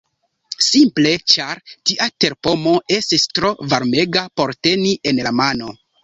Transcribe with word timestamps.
Simple 0.67 1.09
ĉar 1.33 1.59
tia 1.89 2.07
terpomo 2.23 2.73
estis 2.97 3.25
tro 3.39 3.51
varmega 3.73 4.23
por 4.41 4.55
teni 4.69 4.95
en 5.13 5.21
la 5.29 5.33
mano! 5.41 5.71